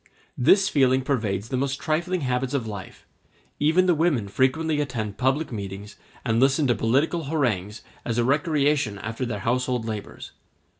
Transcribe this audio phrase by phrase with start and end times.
[0.39, 3.05] This feeling pervades the most trifling habits of life;
[3.59, 8.97] even the women frequently attend public meetings and listen to political harangues as a recreation
[8.97, 10.31] after their household labors.